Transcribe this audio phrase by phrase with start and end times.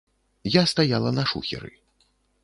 [0.53, 1.71] Я стаяла на шухеры.